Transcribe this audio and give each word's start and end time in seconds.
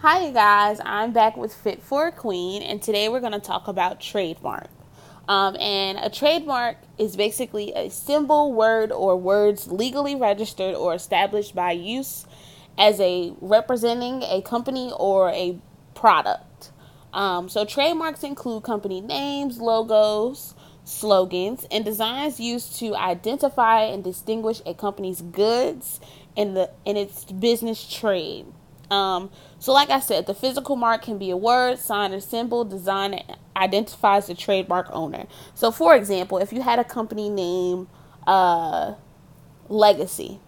Hi, 0.00 0.30
guys. 0.30 0.78
I'm 0.84 1.12
back 1.12 1.36
with 1.36 1.52
Fit 1.52 1.82
for 1.82 2.06
a 2.06 2.12
Queen, 2.12 2.62
and 2.62 2.80
today 2.80 3.08
we're 3.08 3.18
going 3.18 3.32
to 3.32 3.40
talk 3.40 3.66
about 3.66 4.00
trademark. 4.00 4.70
Um, 5.26 5.56
and 5.56 5.98
a 5.98 6.08
trademark 6.08 6.76
is 6.98 7.16
basically 7.16 7.72
a 7.74 7.90
symbol, 7.90 8.52
word, 8.52 8.92
or 8.92 9.16
words 9.16 9.66
legally 9.66 10.14
registered 10.14 10.76
or 10.76 10.94
established 10.94 11.52
by 11.52 11.72
use 11.72 12.26
as 12.78 13.00
a 13.00 13.34
representing 13.40 14.22
a 14.22 14.40
company 14.42 14.92
or 14.96 15.30
a 15.30 15.58
product. 15.96 16.70
Um, 17.12 17.48
so 17.48 17.64
trademarks 17.64 18.22
include 18.22 18.62
company 18.62 19.00
names, 19.00 19.58
logos, 19.58 20.54
slogans, 20.84 21.66
and 21.72 21.84
designs 21.84 22.38
used 22.38 22.78
to 22.78 22.94
identify 22.94 23.82
and 23.82 24.04
distinguish 24.04 24.62
a 24.64 24.74
company's 24.74 25.22
goods 25.22 25.98
in 26.36 26.54
the 26.54 26.70
in 26.84 26.96
its 26.96 27.24
business 27.24 27.92
trade. 27.92 28.46
Um, 28.90 29.30
so, 29.58 29.72
like 29.72 29.90
I 29.90 30.00
said, 30.00 30.26
the 30.26 30.34
physical 30.34 30.76
mark 30.76 31.02
can 31.02 31.18
be 31.18 31.30
a 31.30 31.36
word, 31.36 31.78
sign, 31.78 32.12
or 32.12 32.20
symbol. 32.20 32.64
Design 32.64 33.12
that 33.12 33.38
identifies 33.56 34.26
the 34.26 34.34
trademark 34.34 34.88
owner. 34.90 35.26
So, 35.54 35.70
for 35.70 35.94
example, 35.94 36.38
if 36.38 36.52
you 36.52 36.62
had 36.62 36.78
a 36.78 36.84
company 36.84 37.28
name, 37.28 37.88
uh, 38.26 38.94
Legacy, 39.68 40.40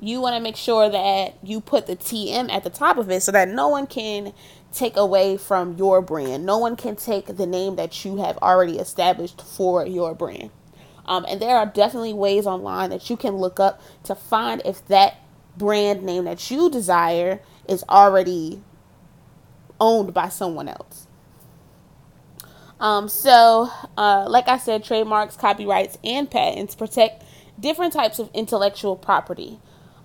you 0.00 0.20
want 0.20 0.34
to 0.36 0.40
make 0.40 0.56
sure 0.56 0.90
that 0.90 1.38
you 1.42 1.60
put 1.60 1.86
the 1.86 1.96
TM 1.96 2.50
at 2.50 2.64
the 2.64 2.70
top 2.70 2.98
of 2.98 3.10
it 3.10 3.22
so 3.22 3.32
that 3.32 3.48
no 3.48 3.68
one 3.68 3.86
can 3.86 4.32
take 4.72 4.96
away 4.96 5.36
from 5.36 5.76
your 5.76 6.02
brand. 6.02 6.44
No 6.44 6.58
one 6.58 6.76
can 6.76 6.96
take 6.96 7.36
the 7.36 7.46
name 7.46 7.76
that 7.76 8.04
you 8.04 8.18
have 8.18 8.36
already 8.38 8.78
established 8.78 9.40
for 9.40 9.86
your 9.86 10.14
brand. 10.14 10.50
Um, 11.06 11.24
and 11.28 11.40
there 11.40 11.56
are 11.56 11.66
definitely 11.66 12.12
ways 12.12 12.46
online 12.46 12.90
that 12.90 13.08
you 13.08 13.16
can 13.16 13.36
look 13.36 13.60
up 13.60 13.80
to 14.04 14.14
find 14.14 14.60
if 14.64 14.86
that 14.88 15.14
brand 15.56 16.02
name 16.02 16.24
that 16.24 16.50
you 16.50 16.68
desire 16.68 17.40
is 17.68 17.84
already 17.88 18.62
owned 19.80 20.14
by 20.14 20.28
someone 20.28 20.68
else. 20.68 21.06
Um, 22.78 23.08
so, 23.08 23.70
uh, 23.96 24.26
like 24.28 24.48
I 24.48 24.58
said, 24.58 24.84
trademarks, 24.84 25.36
copyrights, 25.36 25.98
and 26.04 26.30
patents 26.30 26.74
protect 26.74 27.24
different 27.58 27.92
types 27.92 28.18
of 28.18 28.30
intellectual 28.34 28.96
property. 28.96 29.58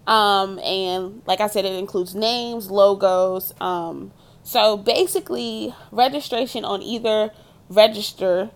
Um, 0.08 0.58
and 0.60 1.22
like 1.26 1.42
I 1.42 1.48
said, 1.48 1.66
it 1.66 1.74
includes 1.74 2.16
names, 2.16 2.72
logos. 2.72 3.54
Um, 3.60 4.12
so 4.44 4.78
basically, 4.78 5.76
registration 5.92 6.66
on 6.66 6.82
either 6.82 7.32
register 7.72 8.52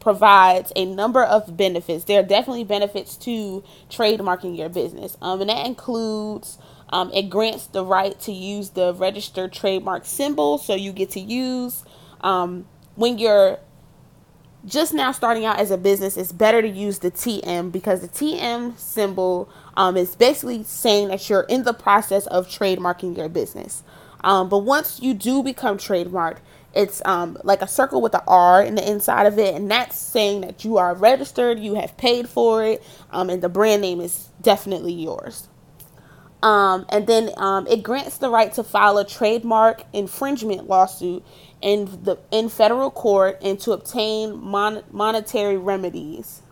provides 0.00 0.72
a 0.76 0.84
number 0.84 1.22
of 1.22 1.56
benefits. 1.56 2.04
There 2.04 2.20
are 2.20 2.26
definitely 2.26 2.64
benefits 2.64 3.16
to 3.18 3.64
trademarking 3.90 4.56
your 4.56 4.68
business, 4.68 5.16
um, 5.22 5.40
and 5.40 5.50
that 5.50 5.66
includes 5.66 6.58
um, 6.90 7.10
it 7.12 7.30
grants 7.30 7.66
the 7.66 7.84
right 7.84 8.18
to 8.20 8.32
use 8.32 8.70
the 8.70 8.94
registered 8.94 9.52
trademark 9.52 10.04
symbol, 10.04 10.58
so 10.58 10.74
you 10.74 10.92
get 10.92 11.10
to 11.10 11.20
use 11.20 11.84
um, 12.20 12.66
when 12.94 13.18
you're 13.18 13.58
just 14.66 14.92
now 14.92 15.12
starting 15.12 15.44
out 15.44 15.58
as 15.58 15.70
a 15.70 15.78
business. 15.78 16.16
It's 16.16 16.32
better 16.32 16.60
to 16.60 16.68
use 16.68 16.98
the 16.98 17.10
TM 17.10 17.72
because 17.72 18.02
the 18.02 18.08
TM 18.08 18.78
symbol 18.78 19.48
um, 19.76 19.96
is 19.96 20.16
basically 20.16 20.64
saying 20.64 21.08
that 21.08 21.28
you're 21.30 21.42
in 21.42 21.64
the 21.64 21.72
process 21.72 22.26
of 22.26 22.48
trademarking 22.48 23.16
your 23.16 23.28
business. 23.28 23.82
Um, 24.22 24.48
but 24.48 24.58
once 24.58 25.00
you 25.00 25.14
do 25.14 25.42
become 25.42 25.78
trademarked, 25.78 26.38
it's 26.76 27.02
um, 27.06 27.38
like 27.44 27.62
a 27.62 27.68
circle 27.68 28.02
with 28.02 28.14
an 28.14 28.22
R 28.28 28.62
in 28.62 28.76
the 28.76 28.88
inside 28.88 29.26
of 29.26 29.38
it, 29.38 29.54
and 29.54 29.70
that's 29.70 29.98
saying 29.98 30.42
that 30.42 30.64
you 30.64 30.78
are 30.78 30.94
registered, 30.94 31.58
you 31.60 31.74
have 31.76 31.96
paid 31.96 32.28
for 32.28 32.64
it, 32.64 32.84
um, 33.10 33.30
and 33.30 33.42
the 33.42 33.48
brand 33.50 33.82
name 33.82 34.00
is 34.00 34.30
definitely 34.42 34.94
yours. 34.94 35.48
Um, 36.42 36.86
and 36.90 37.06
then 37.06 37.30
um, 37.38 37.66
it 37.66 37.82
grants 37.82 38.18
the 38.18 38.30
right 38.30 38.52
to 38.54 38.64
file 38.64 38.98
a 38.98 39.06
trademark 39.06 39.82
infringement 39.92 40.68
lawsuit 40.68 41.24
in 41.62 41.86
the 42.04 42.18
in 42.30 42.48
federal 42.48 42.90
court 42.90 43.38
and 43.42 43.58
to 43.60 43.72
obtain 43.72 44.38
mon- 44.38 44.84
monetary 44.92 45.56
remedies. 45.56 46.42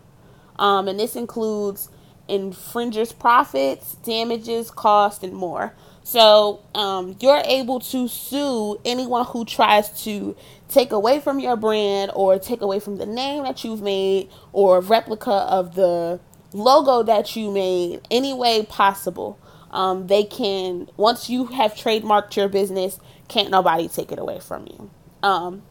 Um, 0.59 0.87
and 0.87 0.99
this 0.99 1.15
includes 1.15 1.89
infringers' 2.27 3.13
profits, 3.13 3.95
damages, 3.95 4.71
cost, 4.71 5.23
and 5.23 5.33
more. 5.33 5.75
So 6.05 6.61
um, 6.75 7.15
you're 7.19 7.41
able 7.45 7.79
to 7.79 8.07
sue 8.07 8.79
anyone 8.85 9.25
who 9.25 9.43
tries 9.43 10.03
to 10.03 10.35
take 10.69 10.91
away 10.91 11.19
from 11.19 11.39
your 11.39 11.55
brand 11.55 12.11
or 12.13 12.37
take 12.37 12.61
away 12.61 12.79
from 12.79 12.97
the 12.97 13.07
name 13.07 13.41
that 13.41 13.63
you've 13.63 13.81
made 13.81 14.29
or 14.53 14.81
replica 14.81 15.31
of 15.31 15.73
the 15.73 16.19
logo 16.53 17.01
that 17.01 17.35
you 17.35 17.49
made 17.49 18.01
any 18.11 18.35
way 18.35 18.63
possible. 18.67 19.39
Um, 19.71 20.05
they 20.05 20.23
can 20.23 20.87
once 20.95 21.27
you 21.27 21.47
have 21.47 21.73
trademarked 21.73 22.35
your 22.35 22.49
business, 22.49 22.99
can't 23.27 23.49
nobody 23.49 23.87
take 23.87 24.11
it 24.11 24.19
away 24.19 24.39
from 24.39 24.67
you. 24.67 24.91
Um, 25.23 25.63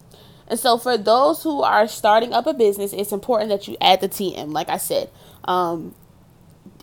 and 0.48 0.58
so 0.58 0.78
for 0.78 0.98
those 0.98 1.44
who 1.44 1.62
are 1.62 1.86
starting 1.86 2.32
up 2.32 2.48
a 2.48 2.54
business, 2.54 2.92
it's 2.92 3.12
important 3.12 3.50
that 3.50 3.68
you 3.68 3.76
add 3.80 4.00
the 4.00 4.08
TM. 4.08 4.52
Like 4.52 4.68
I 4.68 4.78
said, 4.78 5.10
um, 5.44 5.94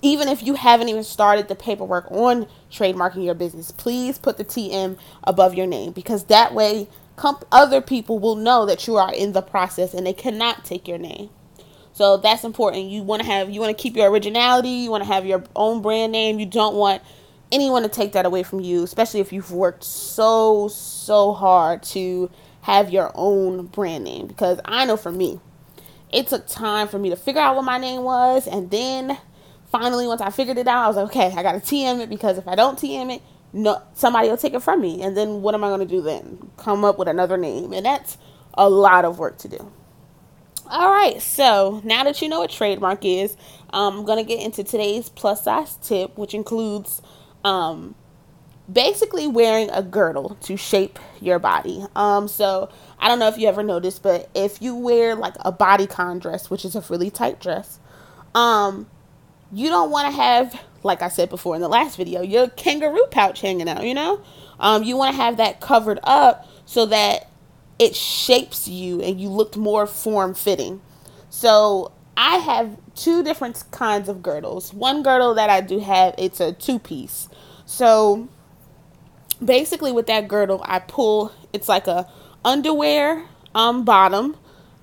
even 0.01 0.28
if 0.28 0.44
you 0.44 0.56
haven't 0.56 0.89
even 0.89 1.03
started 1.03 1.47
the 1.47 1.56
paperwork 1.56 2.12
on 2.12 2.47
trademarking 2.72 3.23
your 3.23 3.35
business, 3.35 3.72
please 3.72 4.17
put 4.17 4.38
the 4.38 4.45
TM 4.45 4.97
above 5.23 5.56
your 5.56 5.67
name 5.67 5.91
because 5.91 6.25
that 6.25 6.53
way 6.53 6.88
comp- 7.16 7.45
other 7.51 7.81
people 7.81 8.19
will 8.19 8.35
know 8.35 8.66
that 8.66 8.88
you 8.88 8.97
are 8.97 9.13
in 9.13 9.34
the 9.34 9.41
process 9.41 9.94
and 9.94 10.06
they 10.06 10.13
cannot 10.13 10.66
take 10.66 10.88
your 10.88 10.97
name. 10.97 11.29
So 11.94 12.17
that's 12.17 12.44
important. 12.44 12.85
You 12.85 13.03
want 13.03 13.22
to 13.22 13.28
have 13.28 13.50
you 13.50 13.59
want 13.59 13.75
to 13.75 13.81
keep 13.81 13.95
your 13.95 14.09
originality, 14.09 14.69
you 14.69 14.91
want 14.91 15.03
to 15.03 15.07
have 15.07 15.25
your 15.25 15.44
own 15.56 15.81
brand 15.81 16.12
name. 16.12 16.39
You 16.39 16.45
don't 16.45 16.75
want 16.75 17.01
anyone 17.51 17.83
to 17.83 17.89
take 17.89 18.13
that 18.13 18.25
away 18.25 18.44
from 18.44 18.62
you, 18.62 18.83
especially 18.83 19.19
if 19.19 19.33
you've 19.33 19.51
worked 19.51 19.83
so 19.83 20.68
so 20.69 21.33
hard 21.33 21.83
to 21.83 22.31
have 22.62 22.89
your 22.89 23.12
own 23.16 23.68
brand 23.68 24.03
name 24.03 24.28
because 24.28 24.59
I 24.66 24.85
know 24.85 24.97
for 24.97 25.12
me, 25.12 25.39
it 26.12 26.28
took 26.28 26.47
time 26.47 26.88
for 26.88 26.97
me 27.00 27.09
to 27.09 27.16
figure 27.16 27.41
out 27.41 27.56
what 27.56 27.66
my 27.66 27.78
name 27.78 28.03
was 28.03 28.47
and 28.47 28.72
then 28.72 29.18
finally, 29.71 30.07
once 30.07 30.21
I 30.21 30.29
figured 30.29 30.57
it 30.57 30.67
out, 30.67 30.83
I 30.83 30.87
was 30.87 30.97
like, 30.97 31.05
okay, 31.07 31.33
I 31.35 31.41
got 31.43 31.53
to 31.53 31.59
TM 31.59 32.01
it 32.01 32.09
because 32.09 32.37
if 32.37 32.47
I 32.47 32.55
don't 32.55 32.77
TM 32.77 33.15
it, 33.15 33.21
no, 33.53 33.81
somebody 33.93 34.29
will 34.29 34.37
take 34.37 34.53
it 34.53 34.61
from 34.61 34.81
me. 34.81 35.01
And 35.01 35.15
then 35.15 35.41
what 35.41 35.55
am 35.55 35.63
I 35.63 35.67
going 35.67 35.79
to 35.79 35.85
do 35.85 36.01
then? 36.01 36.51
Come 36.57 36.85
up 36.85 36.97
with 36.97 37.07
another 37.07 37.37
name. 37.37 37.73
And 37.73 37.85
that's 37.85 38.17
a 38.53 38.69
lot 38.69 39.05
of 39.05 39.17
work 39.17 39.37
to 39.39 39.47
do. 39.47 39.71
All 40.67 40.89
right, 40.89 41.21
so 41.21 41.81
now 41.83 42.03
that 42.05 42.21
you 42.21 42.29
know 42.29 42.39
what 42.39 42.49
trademark 42.49 43.03
is, 43.03 43.35
I'm 43.71 44.05
going 44.05 44.17
to 44.19 44.23
get 44.23 44.41
into 44.41 44.63
today's 44.63 45.09
plus 45.09 45.43
size 45.43 45.75
tip, 45.81 46.17
which 46.17 46.33
includes 46.33 47.01
um, 47.43 47.93
basically 48.71 49.27
wearing 49.27 49.69
a 49.71 49.81
girdle 49.83 50.38
to 50.43 50.55
shape 50.55 50.97
your 51.19 51.39
body. 51.39 51.83
Um, 51.93 52.29
so 52.29 52.69
I 52.99 53.09
don't 53.09 53.19
know 53.19 53.27
if 53.27 53.38
you 53.38 53.49
ever 53.49 53.63
noticed, 53.63 54.01
but 54.01 54.29
if 54.33 54.61
you 54.61 54.75
wear 54.75 55.13
like 55.15 55.35
a 55.41 55.51
bodycon 55.51 56.21
dress, 56.21 56.49
which 56.49 56.63
is 56.63 56.75
a 56.75 56.81
really 56.89 57.09
tight 57.09 57.41
dress, 57.41 57.79
um, 58.33 58.88
you 59.51 59.69
don't 59.69 59.91
want 59.91 60.07
to 60.07 60.22
have, 60.22 60.59
like 60.84 61.01
I 61.01 61.09
said 61.09 61.29
before 61.29 61.56
in 61.56 61.62
the 61.62 61.67
last 61.67 61.97
video, 61.97 62.22
your 62.22 62.50
kangaroo 62.50 63.06
pouch 63.12 63.41
hanging 63.41 63.67
out, 63.67 63.85
you 63.85 63.94
know? 63.94 64.22
Um, 64.59 64.84
you 64.84 64.95
want 64.95 65.16
to 65.16 65.22
have 65.22 65.38
that 65.38 65.59
covered 65.59 66.00
up 66.03 66.47
so 66.66 66.85
that 66.85 67.29
it 67.79 67.95
shapes 67.95 68.67
you 68.67 69.01
and 69.01 69.19
you 69.19 69.29
look 69.29 69.57
more 69.57 69.88
form 69.88 70.34
fitting. 70.34 70.81
So 71.29 71.91
I 72.16 72.38
have 72.38 72.78
two 72.95 73.23
different 73.23 73.63
kinds 73.72 74.07
of 74.07 74.22
girdles. 74.22 74.73
One 74.73 75.01
girdle 75.01 75.34
that 75.35 75.50
I 75.50 75.62
do 75.62 75.79
have, 75.79 76.13
it's 76.18 76.39
a 76.39 76.53
two 76.53 76.78
piece. 76.78 77.28
So 77.66 78.29
basically 79.44 79.91
with 79.91 80.07
that 80.07 80.28
girdle, 80.28 80.62
I 80.66 80.79
pull, 80.79 81.33
it's 81.51 81.68
like 81.68 81.88
a 81.88 82.07
underwear 82.45 83.25
um, 83.56 83.83
bottom 83.83 84.38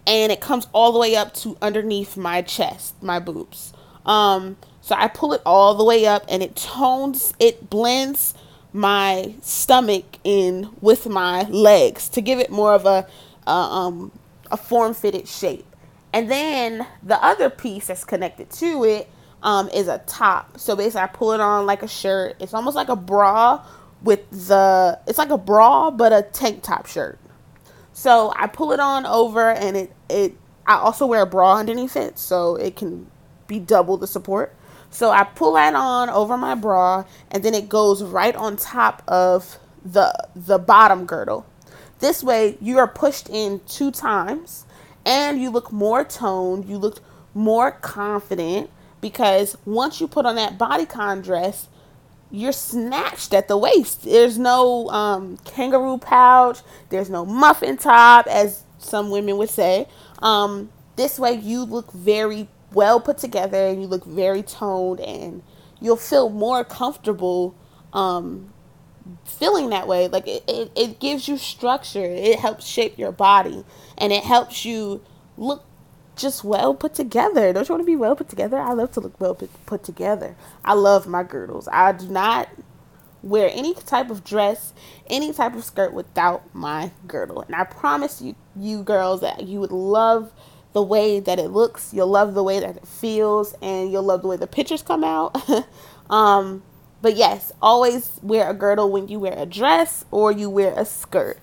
and 0.06 0.32
it 0.32 0.40
comes 0.40 0.66
all 0.72 0.90
the 0.92 0.98
way 0.98 1.14
up 1.14 1.34
to 1.34 1.56
underneath 1.62 2.16
my 2.16 2.42
chest, 2.42 3.00
my 3.02 3.18
boobs. 3.20 3.72
Um, 4.08 4.56
so 4.80 4.96
I 4.98 5.06
pull 5.06 5.32
it 5.34 5.42
all 5.46 5.74
the 5.74 5.84
way 5.84 6.06
up 6.06 6.24
and 6.28 6.42
it 6.42 6.56
tones, 6.56 7.34
it 7.38 7.70
blends 7.70 8.34
my 8.72 9.34
stomach 9.42 10.18
in 10.24 10.70
with 10.80 11.06
my 11.06 11.42
legs 11.42 12.08
to 12.10 12.20
give 12.20 12.38
it 12.38 12.50
more 12.50 12.72
of 12.72 12.86
a, 12.86 13.06
a 13.46 13.50
um, 13.50 14.12
a 14.50 14.56
form 14.56 14.94
fitted 14.94 15.28
shape. 15.28 15.66
And 16.12 16.30
then 16.30 16.86
the 17.02 17.22
other 17.22 17.50
piece 17.50 17.88
that's 17.88 18.04
connected 18.04 18.50
to 18.52 18.84
it 18.84 19.08
um, 19.42 19.68
is 19.68 19.88
a 19.88 19.98
top. 20.06 20.58
So 20.58 20.74
basically, 20.74 21.02
I 21.02 21.06
pull 21.06 21.32
it 21.32 21.40
on 21.40 21.66
like 21.66 21.82
a 21.82 21.88
shirt. 21.88 22.36
It's 22.40 22.54
almost 22.54 22.76
like 22.76 22.88
a 22.88 22.96
bra 22.96 23.64
with 24.02 24.30
the. 24.30 24.98
It's 25.06 25.18
like 25.18 25.30
a 25.30 25.38
bra 25.38 25.90
but 25.90 26.12
a 26.12 26.22
tank 26.22 26.62
top 26.62 26.86
shirt. 26.86 27.18
So 27.92 28.32
I 28.36 28.46
pull 28.46 28.72
it 28.72 28.80
on 28.80 29.04
over, 29.06 29.50
and 29.50 29.76
it 29.76 29.92
it. 30.08 30.34
I 30.66 30.76
also 30.76 31.06
wear 31.06 31.22
a 31.22 31.26
bra 31.26 31.56
underneath 31.56 31.96
it, 31.96 32.18
so 32.18 32.56
it 32.56 32.76
can 32.76 33.10
be 33.48 33.58
double 33.58 33.96
the 33.96 34.06
support. 34.06 34.54
So 34.90 35.10
I 35.10 35.24
pull 35.24 35.54
that 35.54 35.74
on 35.74 36.08
over 36.08 36.36
my 36.38 36.54
bra 36.54 37.04
and 37.30 37.42
then 37.42 37.54
it 37.54 37.68
goes 37.68 38.02
right 38.02 38.34
on 38.36 38.56
top 38.56 39.02
of 39.08 39.58
the 39.84 40.12
the 40.36 40.58
bottom 40.58 41.04
girdle. 41.04 41.44
This 41.98 42.22
way 42.22 42.56
you 42.60 42.78
are 42.78 42.86
pushed 42.86 43.28
in 43.28 43.60
two 43.66 43.90
times 43.90 44.64
and 45.04 45.42
you 45.42 45.50
look 45.50 45.72
more 45.72 46.04
toned, 46.04 46.66
you 46.66 46.78
look 46.78 47.00
more 47.34 47.72
confident 47.72 48.70
because 49.00 49.56
once 49.64 50.00
you 50.00 50.08
put 50.08 50.26
on 50.26 50.36
that 50.36 50.58
bodycon 50.58 51.22
dress, 51.22 51.68
you're 52.30 52.52
snatched 52.52 53.32
at 53.32 53.48
the 53.48 53.56
waist. 53.56 54.02
There's 54.04 54.38
no 54.38 54.88
um, 54.90 55.38
kangaroo 55.44 55.98
pouch. 55.98 56.60
There's 56.90 57.08
no 57.08 57.24
muffin 57.24 57.76
top, 57.76 58.26
as 58.26 58.64
some 58.78 59.10
women 59.10 59.38
would 59.38 59.50
say. 59.50 59.88
Um, 60.20 60.70
this 60.96 61.18
way, 61.18 61.34
you 61.34 61.64
look 61.64 61.92
very 61.92 62.48
well 62.72 63.00
put 63.00 63.18
together 63.18 63.66
and 63.66 63.80
you 63.80 63.88
look 63.88 64.04
very 64.04 64.42
toned, 64.42 65.00
and 65.00 65.42
you'll 65.80 65.96
feel 65.96 66.28
more 66.30 66.64
comfortable 66.64 67.54
um, 67.92 68.52
feeling 69.24 69.70
that 69.70 69.86
way. 69.86 70.08
Like 70.08 70.26
it, 70.26 70.44
it, 70.46 70.70
it 70.76 71.00
gives 71.00 71.28
you 71.28 71.38
structure, 71.38 72.04
it 72.04 72.38
helps 72.38 72.66
shape 72.66 72.98
your 72.98 73.12
body, 73.12 73.64
and 73.96 74.12
it 74.12 74.24
helps 74.24 74.64
you 74.64 75.02
look 75.36 75.64
just 76.16 76.42
well 76.44 76.74
put 76.74 76.94
together. 76.94 77.52
Don't 77.52 77.68
you 77.68 77.74
want 77.74 77.82
to 77.82 77.86
be 77.86 77.96
well 77.96 78.16
put 78.16 78.28
together? 78.28 78.58
I 78.58 78.72
love 78.72 78.92
to 78.92 79.00
look 79.00 79.20
well 79.20 79.36
put 79.66 79.84
together. 79.84 80.36
I 80.64 80.74
love 80.74 81.06
my 81.06 81.22
girdles. 81.22 81.68
I 81.72 81.92
do 81.92 82.08
not 82.08 82.48
wear 83.22 83.50
any 83.52 83.74
type 83.74 84.10
of 84.10 84.24
dress, 84.24 84.72
any 85.08 85.32
type 85.32 85.54
of 85.54 85.64
skirt 85.64 85.92
without 85.92 86.42
my 86.54 86.90
girdle. 87.06 87.42
And 87.42 87.54
I 87.54 87.64
promise 87.64 88.20
you, 88.20 88.34
you 88.56 88.82
girls, 88.82 89.20
that 89.20 89.46
you 89.46 89.60
would 89.60 89.72
love 89.72 90.32
the 90.78 90.82
way 90.82 91.18
that 91.18 91.40
it 91.40 91.48
looks. 91.48 91.92
You'll 91.92 92.06
love 92.06 92.34
the 92.34 92.42
way 92.44 92.60
that 92.60 92.76
it 92.76 92.86
feels, 92.86 93.52
and 93.60 93.90
you'll 93.90 94.04
love 94.04 94.22
the 94.22 94.28
way 94.28 94.36
the 94.36 94.46
pictures 94.46 94.80
come 94.80 95.02
out. 95.02 95.34
um, 96.08 96.62
but 97.02 97.16
yes, 97.16 97.50
always 97.60 98.20
wear 98.22 98.48
a 98.48 98.54
girdle 98.54 98.88
when 98.92 99.08
you 99.08 99.18
wear 99.18 99.34
a 99.36 99.44
dress 99.44 100.04
or 100.12 100.30
you 100.30 100.48
wear 100.48 100.72
a 100.76 100.84
skirt. 100.84 101.40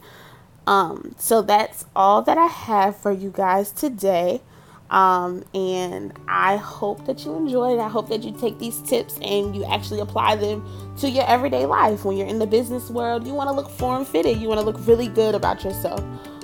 Um, 0.65 1.15
so 1.17 1.41
that's 1.41 1.83
all 1.93 2.21
that 2.21 2.37
I 2.37 2.47
have 2.47 2.95
for 2.95 3.11
you 3.11 3.29
guys 3.29 3.73
today. 3.73 4.41
Um, 4.89 5.43
and 5.53 6.17
I 6.29 6.55
hope 6.55 7.05
that 7.07 7.25
you 7.25 7.35
enjoy 7.35 7.73
it. 7.73 7.79
I 7.81 7.89
hope 7.89 8.07
that 8.07 8.23
you 8.23 8.31
take 8.31 8.57
these 8.57 8.79
tips 8.83 9.19
and 9.21 9.53
you 9.53 9.65
actually 9.65 9.99
apply 9.99 10.37
them 10.37 10.65
to 10.99 11.09
your 11.09 11.27
everyday 11.27 11.65
life. 11.65 12.05
When 12.05 12.15
you're 12.15 12.27
in 12.27 12.39
the 12.39 12.47
business 12.47 12.89
world, 12.89 13.27
you 13.27 13.33
want 13.33 13.49
to 13.49 13.53
look 13.53 13.69
form 13.69 14.05
fitted, 14.05 14.37
you 14.37 14.47
want 14.47 14.61
to 14.61 14.65
look 14.65 14.77
really 14.87 15.09
good 15.09 15.35
about 15.35 15.61
yourself. 15.65 16.01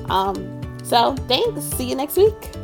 Um, 0.10 0.60
so, 0.84 1.16
thanks. 1.30 1.64
See 1.78 1.88
you 1.88 1.96
next 1.96 2.18
week. 2.18 2.61